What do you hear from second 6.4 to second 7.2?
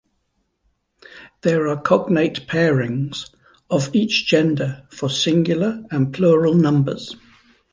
numbers.